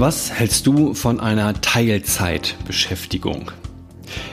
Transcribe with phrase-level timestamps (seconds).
[0.00, 3.52] Was hältst du von einer Teilzeitbeschäftigung?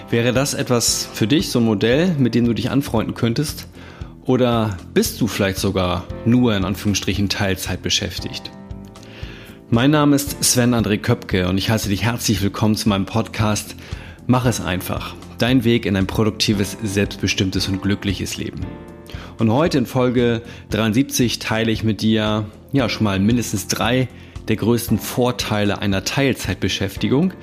[0.10, 3.68] Wäre das etwas für dich, so ein Modell, mit dem du dich anfreunden könntest?
[4.24, 8.50] Oder bist du vielleicht sogar nur in Anführungsstrichen Teilzeit beschäftigt?
[9.70, 13.76] Mein Name ist Sven André Köpke und ich heiße dich herzlich willkommen zu meinem Podcast
[14.26, 15.16] Mach es einfach.
[15.38, 18.62] Dein Weg in ein produktives, selbstbestimmtes und glückliches Leben.
[19.38, 24.08] Und heute in Folge 73 teile ich mit dir ja schon mal mindestens drei
[24.48, 27.34] der größten Vorteile einer Teilzeitbeschäftigung,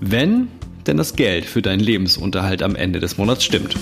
[0.00, 0.48] wenn
[0.86, 3.76] denn das Geld für deinen Lebensunterhalt am Ende des Monats stimmt.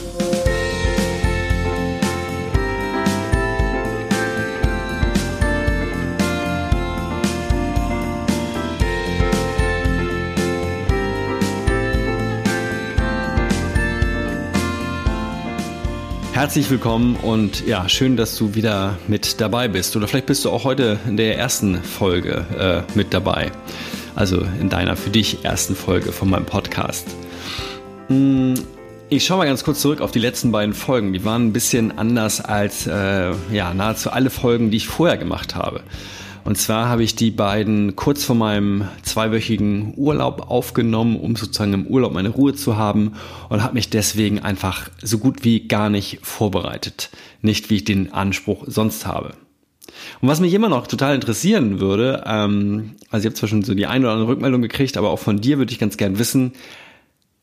[16.35, 19.95] Herzlich willkommen und ja, schön, dass du wieder mit dabei bist.
[19.95, 23.53] Oder vielleicht bist du auch heute in der ersten Folge äh, mit dabei.
[24.17, 27.07] Also in deiner für dich ersten Folge von meinem Podcast.
[28.09, 28.55] Hm,
[29.11, 31.13] ich schaue mal ganz kurz zurück auf die letzten beiden Folgen.
[31.13, 35.55] Die waren ein bisschen anders als äh, ja, nahezu alle Folgen, die ich vorher gemacht
[35.55, 35.83] habe.
[36.45, 41.87] Und zwar habe ich die beiden kurz vor meinem zweiwöchigen Urlaub aufgenommen, um sozusagen im
[41.87, 43.15] Urlaub meine Ruhe zu haben
[43.49, 47.11] und habe mich deswegen einfach so gut wie gar nicht vorbereitet.
[47.41, 49.33] Nicht wie ich den Anspruch sonst habe.
[50.21, 53.75] Und was mich immer noch total interessieren würde, ähm, also ich habe zwar schon so
[53.75, 56.53] die eine oder andere Rückmeldung gekriegt, aber auch von dir würde ich ganz gern wissen,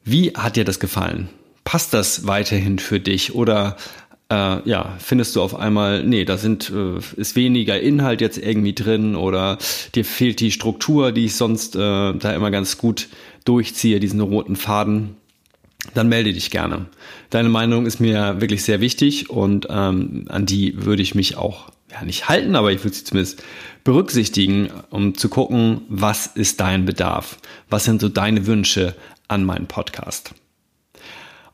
[0.03, 1.29] wie hat dir das gefallen?
[1.63, 3.77] Passt das weiterhin für dich oder
[4.31, 8.73] äh, ja, findest du auf einmal, nee, da sind, äh, ist weniger Inhalt jetzt irgendwie
[8.73, 9.57] drin oder
[9.93, 11.79] dir fehlt die Struktur, die ich sonst äh,
[12.13, 13.09] da immer ganz gut
[13.43, 15.17] durchziehe, diesen roten Faden,
[15.93, 16.85] dann melde dich gerne.
[17.29, 21.69] Deine Meinung ist mir wirklich sehr wichtig und ähm, an die würde ich mich auch
[21.91, 23.43] ja, nicht halten, aber ich würde sie zumindest
[23.83, 27.37] berücksichtigen, um zu gucken, was ist dein Bedarf?
[27.69, 28.95] Was sind so deine Wünsche
[29.27, 30.33] an meinen Podcast?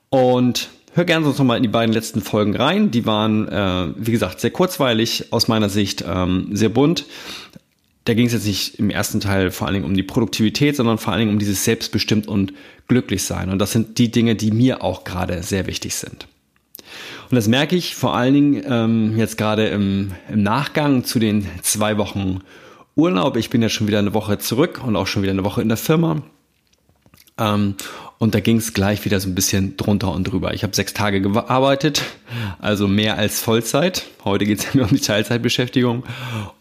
[0.09, 2.91] Und Hör gerne sonst nochmal in die beiden letzten Folgen rein.
[2.91, 7.05] Die waren, äh, wie gesagt, sehr kurzweilig, aus meiner Sicht ähm, sehr bunt.
[8.05, 10.97] Da ging es jetzt nicht im ersten Teil vor allen Dingen um die Produktivität, sondern
[10.97, 12.53] vor allen Dingen um dieses Selbstbestimmt und
[12.87, 13.49] glücklich sein.
[13.49, 16.27] Und das sind die Dinge, die mir auch gerade sehr wichtig sind.
[17.29, 21.45] Und das merke ich vor allen Dingen ähm, jetzt gerade im, im Nachgang zu den
[21.61, 22.39] zwei Wochen
[22.95, 23.35] Urlaub.
[23.35, 25.67] Ich bin ja schon wieder eine Woche zurück und auch schon wieder eine Woche in
[25.67, 26.23] der Firma.
[27.37, 27.75] Ähm,
[28.19, 30.53] und da ging es gleich wieder so ein bisschen drunter und drüber.
[30.53, 32.03] Ich habe sechs Tage gearbeitet,
[32.59, 34.07] also mehr als Vollzeit.
[34.23, 36.03] Heute geht es ja nur um die Teilzeitbeschäftigung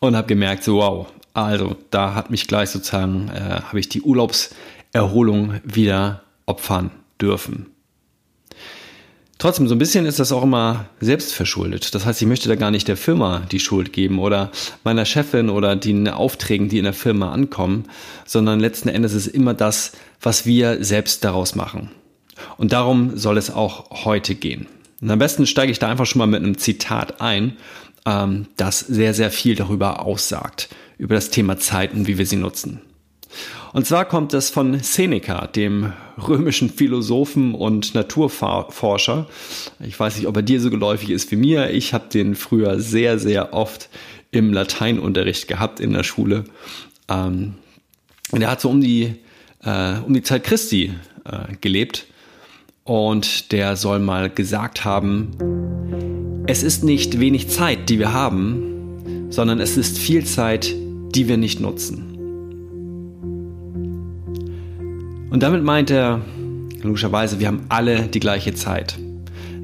[0.00, 4.02] und habe gemerkt, so wow, also da hat mich gleich sozusagen, äh, habe ich die
[4.02, 7.66] Urlaubserholung wieder opfern dürfen.
[9.38, 11.94] Trotzdem, so ein bisschen ist das auch immer selbstverschuldet.
[11.94, 14.50] Das heißt, ich möchte da gar nicht der Firma die Schuld geben oder
[14.82, 17.84] meiner Chefin oder den Aufträgen, die in der Firma ankommen,
[18.24, 19.92] sondern letzten Endes ist immer das,
[20.22, 21.90] was wir selbst daraus machen.
[22.56, 24.68] Und darum soll es auch heute gehen.
[25.02, 27.58] Und am besten steige ich da einfach schon mal mit einem Zitat ein,
[28.06, 32.36] ähm, das sehr, sehr viel darüber aussagt, über das Thema Zeit und wie wir sie
[32.36, 32.80] nutzen.
[33.76, 39.26] Und zwar kommt es von Seneca, dem römischen Philosophen und Naturforscher.
[39.80, 41.68] Ich weiß nicht, ob er dir so geläufig ist wie mir.
[41.68, 43.90] Ich habe den früher sehr, sehr oft
[44.30, 46.44] im Lateinunterricht gehabt in der Schule.
[47.10, 47.56] Ähm,
[48.30, 49.16] und er hat so um die,
[49.62, 50.94] äh, um die Zeit Christi
[51.26, 52.06] äh, gelebt.
[52.84, 59.60] Und der soll mal gesagt haben, es ist nicht wenig Zeit, die wir haben, sondern
[59.60, 60.74] es ist viel Zeit,
[61.14, 62.15] die wir nicht nutzen.
[65.30, 66.20] Und damit meint er,
[66.82, 68.98] logischerweise, wir haben alle die gleiche Zeit.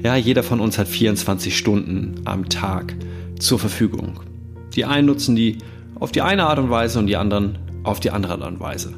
[0.03, 2.93] Ja, jeder von uns hat 24 Stunden am Tag
[3.39, 4.19] zur Verfügung.
[4.75, 5.59] Die einen nutzen die
[5.99, 8.93] auf die eine Art und Weise und die anderen auf die andere Art und Weise.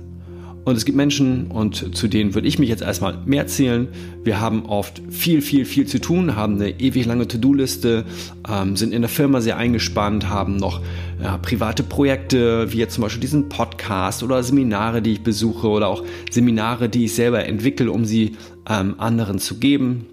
[0.65, 3.87] Und es gibt Menschen, und zu denen würde ich mich jetzt erstmal mehr zählen.
[4.23, 8.03] Wir haben oft viel, viel, viel zu tun, haben eine ewig lange To-Do-Liste,
[8.49, 10.81] ähm, sind in der Firma sehr eingespannt, haben noch
[11.21, 15.87] ja, private Projekte, wie jetzt zum Beispiel diesen Podcast oder Seminare, die ich besuche oder
[15.87, 18.35] auch Seminare, die ich selber entwickle, um sie
[18.67, 20.07] ähm, anderen zu geben.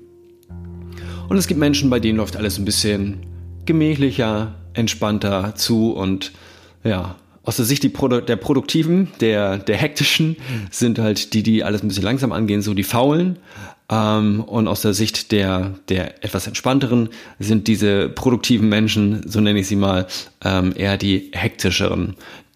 [1.31, 3.21] Und es gibt Menschen, bei denen läuft alles ein bisschen
[3.65, 6.33] gemächlicher, entspannter zu und
[6.85, 10.37] ja, aus der Sicht Produ der Produktiven, der, der Hektischen,
[10.71, 13.39] sind halt die, die alles ein bisschen langsam angehen, so die Faulen.
[13.91, 17.09] Ähm, und aus der Sicht der, der etwas entspannteren
[17.39, 20.07] sind diese produktiven Menschen, so nenne ich sie mal,
[20.45, 22.15] ähm, eher die hektischeren,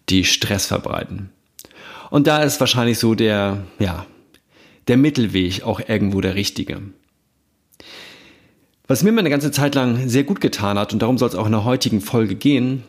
[0.09, 1.29] die Stress verbreiten.
[2.09, 4.05] Und da ist wahrscheinlich so der, ja,
[4.87, 6.81] der Mittelweg auch irgendwo der richtige.
[8.87, 11.45] Was mir meine ganze Zeit lang sehr gut getan hat, und darum soll es auch
[11.45, 12.83] in der heutigen Folge gehen,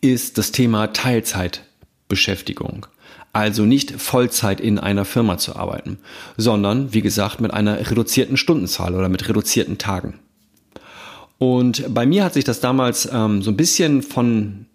[0.00, 2.86] ist das Thema Teilzeitbeschäftigung.
[3.32, 5.98] Also nicht Vollzeit in einer Firma zu arbeiten,
[6.36, 10.20] sondern wie gesagt mit einer reduzierten Stundenzahl oder mit reduzierten Tagen.
[11.38, 14.66] Und bei mir hat sich das damals ähm, so ein bisschen von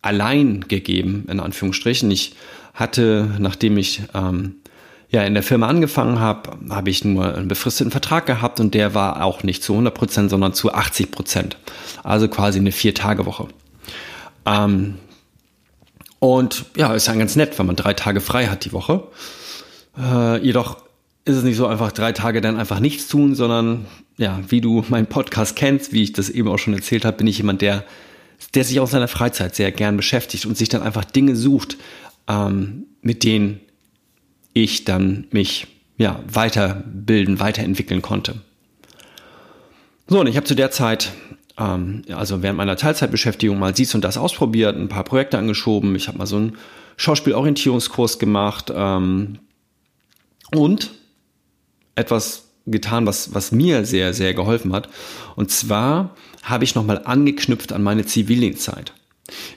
[0.00, 2.10] allein gegeben, in Anführungsstrichen.
[2.10, 2.34] Ich
[2.72, 4.56] hatte, nachdem ich ähm,
[5.10, 8.94] ja in der Firma angefangen habe, habe ich nur einen befristeten Vertrag gehabt und der
[8.94, 11.56] war auch nicht zu 100 Prozent, sondern zu 80 Prozent.
[12.04, 13.48] Also quasi eine Vier-Tage-Woche.
[14.48, 14.94] Ähm,
[16.18, 19.04] und ja, ist ja ganz nett, wenn man drei Tage frei hat die Woche.
[19.96, 20.78] Äh, jedoch
[21.24, 23.86] ist es nicht so einfach drei Tage dann einfach nichts tun, sondern
[24.16, 27.26] ja, wie du meinen Podcast kennst, wie ich das eben auch schon erzählt habe, bin
[27.26, 27.84] ich jemand, der,
[28.54, 31.76] der sich auch seiner Freizeit sehr gern beschäftigt und sich dann einfach Dinge sucht,
[32.26, 33.60] ähm, mit denen
[34.54, 35.68] ich dann mich
[35.98, 38.36] ja, weiterbilden, weiterentwickeln konnte.
[40.08, 41.12] So, und ich habe zu der Zeit,
[41.58, 45.94] ähm, also während meiner Teilzeitbeschäftigung mal dies und das ausprobiert, ein paar Projekte angeschoben.
[45.96, 46.56] Ich habe mal so einen
[46.96, 49.38] Schauspielorientierungskurs gemacht ähm,
[50.54, 50.90] und
[51.94, 54.88] etwas getan, was, was mir sehr, sehr geholfen hat.
[55.36, 58.92] Und zwar habe ich nochmal angeknüpft an meine Zivildienstzeit.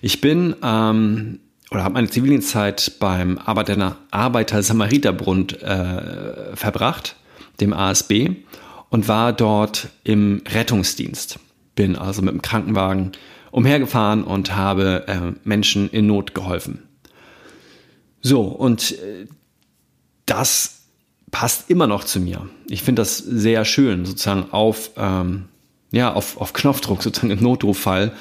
[0.02, 1.40] Ich bin ähm,
[1.72, 7.16] oder habe meine Zivildienstzeit beim Arbeiter, Arbeiter Samariterbund äh, verbracht,
[7.62, 8.32] dem ASB,
[8.90, 11.40] und war dort im Rettungsdienst.
[11.76, 13.12] Bin also mit dem Krankenwagen
[13.52, 16.84] umhergefahren und habe äh, Menschen in Not geholfen.
[18.22, 19.28] So, und äh,
[20.26, 20.82] das
[21.32, 22.48] passt immer noch zu mir.
[22.68, 25.46] Ich finde das sehr schön, sozusagen auf, ähm,
[25.92, 28.12] ja, auf, auf Knopfdruck, sozusagen im Notrufall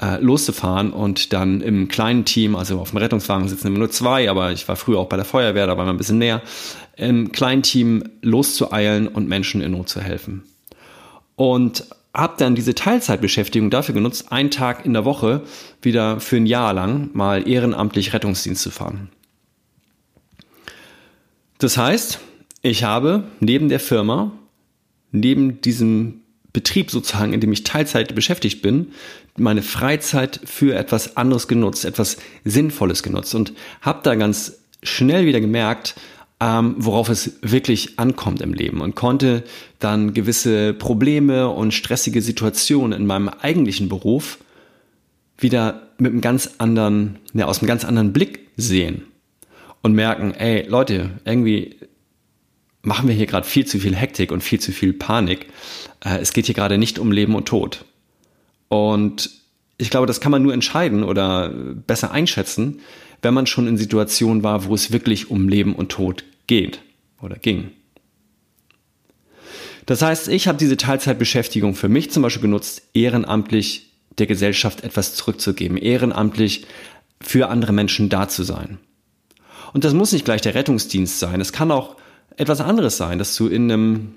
[0.00, 4.30] äh, loszufahren und dann im kleinen Team, also auf dem Rettungswagen sitzen immer nur zwei,
[4.30, 6.42] aber ich war früher auch bei der Feuerwehr, da war man ein bisschen näher,
[6.96, 10.44] im kleinen Team loszueilen und Menschen in Not zu helfen.
[11.36, 15.42] Und habe dann diese Teilzeitbeschäftigung dafür genutzt, einen Tag in der Woche
[15.82, 19.10] wieder für ein Jahr lang mal ehrenamtlich Rettungsdienst zu fahren.
[21.58, 22.20] Das heißt,
[22.62, 24.32] ich habe neben der Firma,
[25.10, 26.20] neben diesem
[26.52, 28.92] Betrieb sozusagen, in dem ich Teilzeit beschäftigt bin,
[29.36, 35.40] meine Freizeit für etwas anderes genutzt, etwas Sinnvolles genutzt und habe da ganz schnell wieder
[35.40, 35.96] gemerkt,
[36.40, 39.44] ähm, worauf es wirklich ankommt im Leben und konnte
[39.78, 44.38] dann gewisse Probleme und stressige Situationen in meinem eigentlichen Beruf
[45.38, 49.04] wieder mit einem ganz anderen, ja, aus einem ganz anderen Blick sehen
[49.82, 51.76] und merken, ey Leute, irgendwie
[52.82, 55.46] machen wir hier gerade viel zu viel Hektik und viel zu viel Panik.
[56.04, 57.84] Äh, es geht hier gerade nicht um Leben und Tod.
[58.68, 59.30] Und
[59.78, 62.80] ich glaube, das kann man nur entscheiden oder besser einschätzen,
[63.24, 66.80] wenn man schon in Situationen war, wo es wirklich um Leben und Tod geht
[67.20, 67.70] oder ging.
[69.86, 75.14] Das heißt, ich habe diese Teilzeitbeschäftigung für mich zum Beispiel genutzt, ehrenamtlich der Gesellschaft etwas
[75.14, 76.66] zurückzugeben, ehrenamtlich
[77.20, 78.78] für andere Menschen da zu sein.
[79.72, 81.40] Und das muss nicht gleich der Rettungsdienst sein.
[81.40, 81.96] Es kann auch
[82.36, 84.14] etwas anderes sein, dass du in einem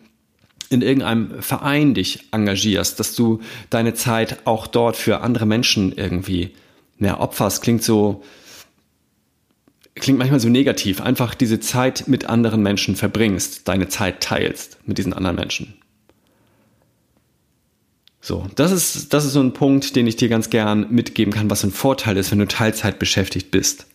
[0.69, 3.39] in irgendeinem Verein dich engagierst, dass du
[3.69, 6.51] deine Zeit auch dort für andere Menschen irgendwie
[6.99, 8.21] ja, opferst, klingt so,
[9.97, 14.97] klingt manchmal so negativ, einfach diese Zeit mit anderen Menschen verbringst, deine Zeit teilst mit
[14.97, 15.73] diesen anderen Menschen.
[18.21, 21.49] So, das ist, das ist so ein Punkt, den ich dir ganz gern mitgeben kann,
[21.49, 23.87] was ein Vorteil ist, wenn du Teilzeit beschäftigt bist.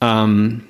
[0.00, 0.62] Ähm,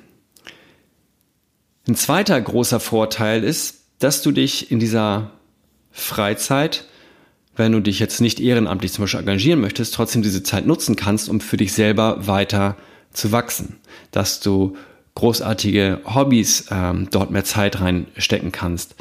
[1.87, 5.31] ein zweiter großer Vorteil ist, dass du dich in dieser
[5.91, 6.85] Freizeit,
[7.55, 11.29] wenn du dich jetzt nicht ehrenamtlich zum Beispiel engagieren möchtest, trotzdem diese Zeit nutzen kannst,
[11.29, 12.90] um für dich selber weiter zu
[13.31, 13.77] wachsen.
[14.11, 14.75] Dass du
[15.15, 18.95] großartige Hobbys ähm, dort mehr Zeit reinstecken kannst.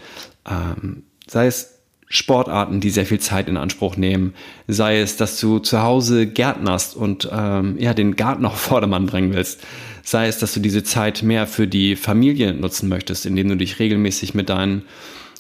[0.49, 1.81] Ähm, sei es
[2.13, 4.35] Sportarten, die sehr viel Zeit in Anspruch nehmen,
[4.67, 9.33] sei es, dass du zu Hause gärtnerst und ähm, ja den Garten auf Vordermann bringen
[9.33, 9.61] willst,
[10.03, 13.79] sei es, dass du diese Zeit mehr für die Familie nutzen möchtest, indem du dich
[13.79, 14.83] regelmäßig mit deinen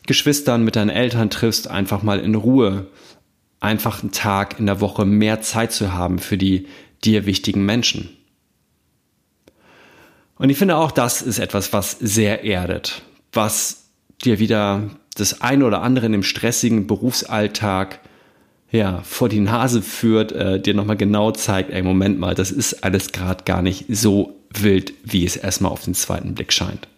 [0.06, 2.86] Geschwistern, mit deinen Eltern triffst, einfach mal in Ruhe,
[3.58, 6.68] einfach einen Tag in der Woche mehr Zeit zu haben für die
[7.02, 8.10] dir wichtigen Menschen.
[10.40, 13.90] Und ich finde auch, das ist etwas, was sehr erdet, was
[14.24, 18.00] dir wieder das eine oder andere in dem stressigen Berufsalltag
[18.70, 22.84] ja, vor die Nase führt, äh, dir nochmal genau zeigt, ey, Moment mal, das ist
[22.84, 26.88] alles gerade gar nicht so wild, wie es erstmal auf den zweiten Blick scheint.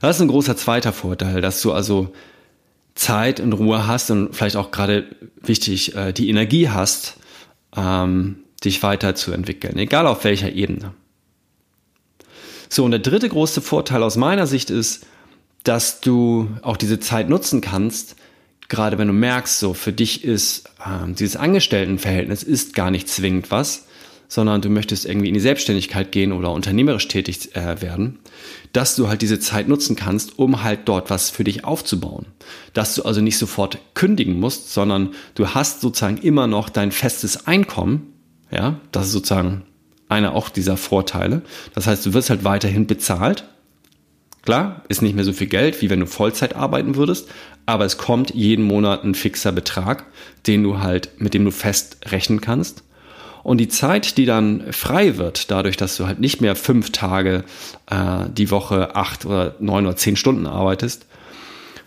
[0.00, 2.12] Das ist ein großer zweiter Vorteil, dass du also
[2.94, 5.06] Zeit und Ruhe hast und vielleicht auch gerade
[5.42, 7.16] wichtig, äh, die Energie hast,
[7.76, 10.94] ähm, dich weiterzuentwickeln, egal auf welcher Ebene.
[12.68, 15.06] So, und der dritte große Vorteil aus meiner Sicht ist,
[15.62, 18.16] dass du auch diese Zeit nutzen kannst,
[18.68, 23.50] gerade wenn du merkst, so für dich ist äh, dieses Angestelltenverhältnis ist gar nicht zwingend
[23.50, 23.86] was,
[24.28, 28.18] sondern du möchtest irgendwie in die Selbstständigkeit gehen oder unternehmerisch tätig äh, werden,
[28.72, 32.26] dass du halt diese Zeit nutzen kannst, um halt dort was für dich aufzubauen.
[32.72, 37.46] Dass du also nicht sofort kündigen musst, sondern du hast sozusagen immer noch dein festes
[37.46, 38.12] Einkommen.
[38.50, 39.62] Ja, das ist sozusagen
[40.08, 41.42] einer auch dieser Vorteile.
[41.74, 43.44] Das heißt, du wirst halt weiterhin bezahlt.
[44.42, 47.28] Klar, ist nicht mehr so viel Geld, wie wenn du Vollzeit arbeiten würdest,
[47.64, 50.04] aber es kommt jeden Monat ein fixer Betrag,
[50.46, 52.84] den du halt, mit dem du fest rechnen kannst.
[53.42, 57.44] Und die Zeit, die dann frei wird, dadurch, dass du halt nicht mehr fünf Tage
[57.90, 61.06] äh, die Woche acht oder neun oder zehn Stunden arbeitest,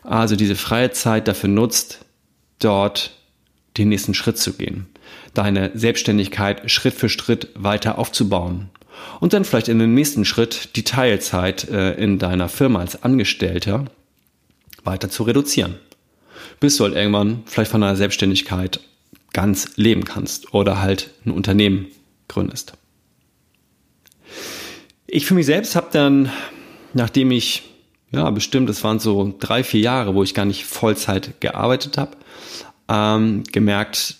[0.04, 2.06] also diese freie Zeit dafür nutzt,
[2.60, 3.12] dort
[3.78, 4.88] den nächsten Schritt zu gehen,
[5.34, 8.70] deine Selbstständigkeit Schritt für Schritt weiter aufzubauen
[9.20, 13.86] und dann vielleicht in den nächsten Schritt die Teilzeit äh, in deiner Firma als Angestellter
[14.84, 15.76] weiter zu reduzieren,
[16.60, 18.80] bis du halt irgendwann vielleicht von deiner Selbstständigkeit
[19.34, 21.88] ganz leben kannst oder halt ein Unternehmen
[22.28, 22.74] gründest.
[25.06, 26.32] Ich für mich selbst habe dann,
[26.94, 27.64] nachdem ich,
[28.12, 32.18] ja, bestimmt, es waren so drei, vier Jahre, wo ich gar nicht Vollzeit gearbeitet habe,
[32.90, 34.18] ähm, gemerkt,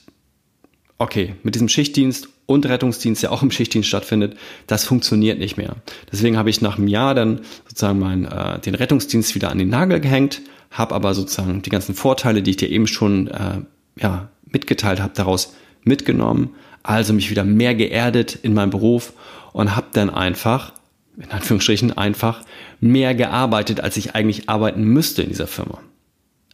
[0.98, 4.38] okay, mit diesem Schichtdienst und Rettungsdienst, der auch im Schichtdienst stattfindet,
[4.68, 5.76] das funktioniert nicht mehr.
[6.12, 9.70] Deswegen habe ich nach einem Jahr dann sozusagen mein, äh, den Rettungsdienst wieder an den
[9.70, 13.62] Nagel gehängt, habe aber sozusagen die ganzen Vorteile, die ich dir eben schon äh,
[14.00, 16.52] ja, mitgeteilt habe, daraus mitgenommen,
[16.84, 19.14] also mich wieder mehr geerdet in meinem Beruf
[19.54, 20.74] und habe dann einfach,
[21.18, 22.44] in Anführungsstrichen einfach,
[22.80, 25.80] mehr gearbeitet, als ich eigentlich arbeiten müsste in dieser Firma.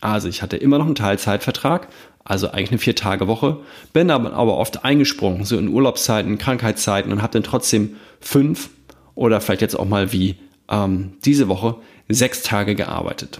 [0.03, 1.87] Also ich hatte immer noch einen Teilzeitvertrag,
[2.25, 3.59] also eigentlich eine Vier-Tage-Woche,
[3.93, 8.69] bin aber, oft eingesprungen, so in Urlaubszeiten, Krankheitszeiten und habe dann trotzdem fünf
[9.15, 10.35] oder vielleicht jetzt auch mal wie
[10.69, 11.77] ähm, diese Woche
[12.09, 13.39] sechs Tage gearbeitet.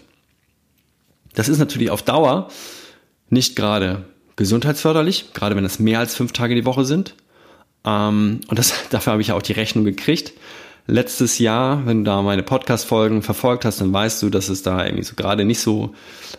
[1.36, 2.48] Das ist natürlich auf Dauer
[3.30, 4.06] nicht gerade
[4.38, 7.16] gesundheitsförderlich, gerade wenn es mehr als fünf Tage die Woche sind.
[7.84, 10.32] Ähm, und das, dafür habe ich auch die Rechnung gekriegt.
[10.86, 14.86] Letztes Jahr, wenn du da meine Podcast-Folgen verfolgt hast, dann weißt du, dass es da
[14.86, 15.94] irgendwie so gerade nicht so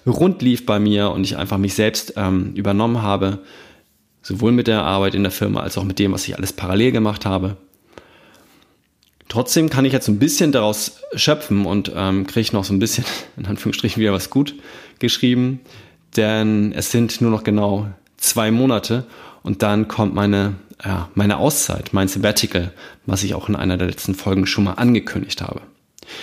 [0.07, 3.39] rund lief bei mir und ich einfach mich selbst ähm, übernommen habe,
[4.23, 6.93] sowohl mit der Arbeit in der Firma als auch mit dem, was ich alles parallel
[6.93, 7.57] gemacht habe.
[9.29, 13.05] Trotzdem kann ich jetzt ein bisschen daraus schöpfen und ähm, kriege noch so ein bisschen,
[13.37, 14.55] in Anführungsstrichen, wieder was gut
[14.99, 15.61] geschrieben
[16.17, 19.07] denn es sind nur noch genau zwei Monate
[19.45, 22.73] und dann kommt meine, ja, meine Auszeit, mein Sabbatical,
[23.07, 25.61] was ich auch in einer der letzten Folgen schon mal angekündigt habe.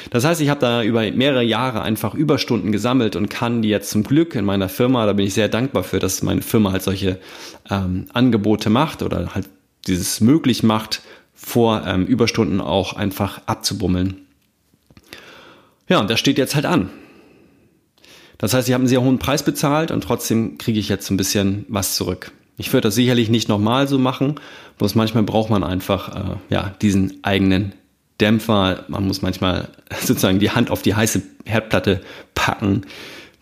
[0.10, 3.92] Das heißt, ich habe da über mehrere Jahre einfach Überstunden gesammelt und kann die jetzt
[3.92, 6.84] zum Glück in meiner Firma, da bin ich sehr dankbar für, dass meine Firma halt
[6.84, 7.20] solche
[7.70, 9.48] ähm, Angebote macht oder halt
[9.88, 11.02] dieses möglich macht,
[11.34, 14.26] vor ähm, Überstunden auch einfach abzubummeln.
[15.88, 16.90] Ja, und das steht jetzt halt an.
[18.38, 21.18] Das heißt, ich habe einen sehr hohen Preis bezahlt und trotzdem kriege ich jetzt ein
[21.18, 22.32] bisschen was zurück.
[22.62, 24.36] Ich würde das sicherlich nicht nochmal so machen,
[24.78, 27.74] bloß manchmal braucht man einfach äh, ja, diesen eigenen
[28.20, 28.86] Dämpfer.
[28.88, 32.02] Man muss manchmal sozusagen die Hand auf die heiße Herdplatte
[32.36, 32.84] packen,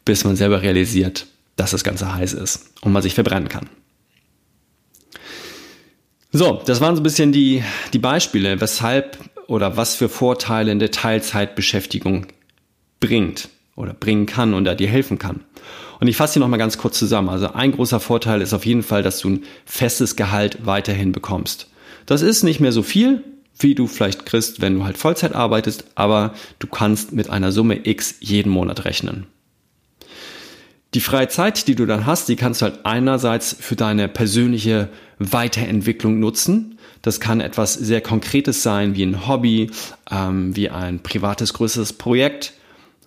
[0.06, 3.70] bis man selber realisiert, dass das Ganze heiß ist und man sich verbrennen kann.
[6.32, 7.62] So, das waren so ein bisschen die,
[7.92, 12.28] die Beispiele, weshalb oder was für Vorteile in der Teilzeitbeschäftigung
[13.02, 15.44] bringt oder bringen kann und da dir helfen kann.
[16.00, 17.30] Und ich fasse hier nochmal ganz kurz zusammen.
[17.30, 21.68] Also ein großer Vorteil ist auf jeden Fall, dass du ein festes Gehalt weiterhin bekommst.
[22.06, 23.24] Das ist nicht mehr so viel,
[23.60, 27.86] wie du vielleicht kriegst, wenn du halt Vollzeit arbeitest, aber du kannst mit einer Summe
[27.86, 29.28] X jeden Monat rechnen.
[30.96, 34.90] Die freie Zeit, die du dann hast, die kannst du halt einerseits für deine persönliche
[35.20, 36.80] Weiterentwicklung nutzen.
[37.04, 39.70] Das kann etwas sehr Konkretes sein, wie ein Hobby,
[40.10, 42.54] ähm, wie ein privates größeres Projekt.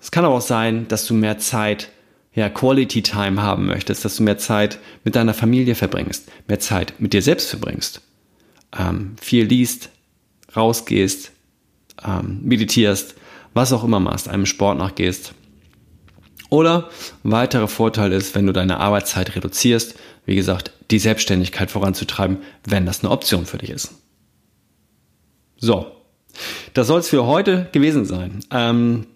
[0.01, 1.89] Es kann aber auch sein, dass du mehr Zeit,
[2.35, 6.95] ja, Quality Time haben möchtest, dass du mehr Zeit mit deiner Familie verbringst, mehr Zeit
[6.99, 8.01] mit dir selbst verbringst,
[8.79, 9.91] ähm, viel liest,
[10.57, 11.33] rausgehst,
[12.05, 13.15] ähm, meditierst,
[13.55, 15.35] was auch immer machst, einem Sport nachgehst.
[16.49, 16.91] Oder
[17.25, 19.95] ein weiterer Vorteil ist, wenn du deine Arbeitszeit reduzierst,
[20.27, 23.95] wie gesagt, die Selbstständigkeit voranzutreiben, wenn das eine Option für dich ist.
[25.57, 25.93] So,
[26.75, 28.41] das soll es für heute gewesen sein.
[28.51, 29.07] Ähm,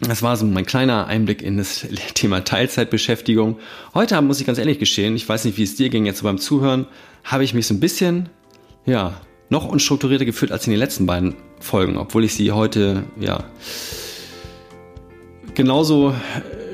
[0.00, 3.58] das war so mein kleiner Einblick in das Thema Teilzeitbeschäftigung.
[3.94, 6.24] Heute muss ich ganz ehrlich geschehen, ich weiß nicht, wie es dir ging jetzt so
[6.24, 6.86] beim Zuhören,
[7.24, 8.28] habe ich mich so ein bisschen,
[8.86, 13.44] ja, noch unstrukturierter gefühlt als in den letzten beiden Folgen, obwohl ich sie heute, ja,
[15.54, 16.14] genauso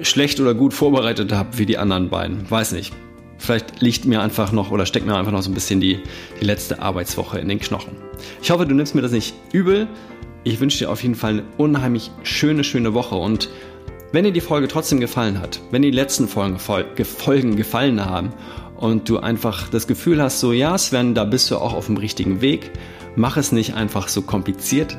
[0.02, 2.50] schlecht oder gut vorbereitet habe wie die anderen beiden.
[2.50, 2.92] Weiß nicht.
[3.38, 6.00] Vielleicht liegt mir einfach noch oder steckt mir einfach noch so ein bisschen die,
[6.40, 7.96] die letzte Arbeitswoche in den Knochen.
[8.42, 9.88] Ich hoffe, du nimmst mir das nicht übel.
[10.46, 13.48] Ich wünsche dir auf jeden Fall eine unheimlich schöne, schöne Woche und
[14.12, 18.30] wenn dir die Folge trotzdem gefallen hat, wenn die letzten Folgen, Folgen gefallen haben
[18.76, 21.96] und du einfach das Gefühl hast, so ja Sven, da bist du auch auf dem
[21.96, 22.70] richtigen Weg,
[23.16, 24.98] mach es nicht einfach so kompliziert,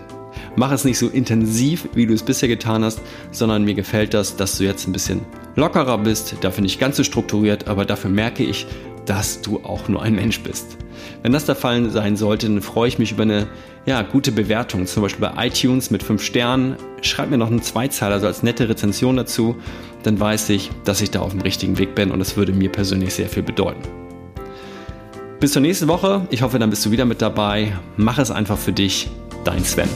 [0.56, 3.00] mach es nicht so intensiv, wie du es bisher getan hast,
[3.32, 5.22] sondern mir gefällt das, dass du jetzt ein bisschen
[5.56, 8.66] lockerer bist, dafür nicht ganz so strukturiert, aber dafür merke ich,
[9.06, 10.78] dass du auch nur ein Mensch bist.
[11.22, 13.48] Wenn das der Fall sein sollte, dann freue ich mich über eine
[13.86, 16.76] ja, gute Bewertung, zum Beispiel bei iTunes mit 5 Sternen.
[17.02, 19.56] Schreib mir noch einen Zweizeiler, also als nette Rezension dazu,
[20.04, 22.72] dann weiß ich, dass ich da auf dem richtigen Weg bin und es würde mir
[22.72, 23.82] persönlich sehr viel bedeuten.
[25.40, 26.26] Bis zur nächsten Woche.
[26.32, 27.74] Ich hoffe, dann bist du wieder mit dabei.
[27.98, 29.10] Mach es einfach für dich.
[29.44, 29.90] Dein Sven.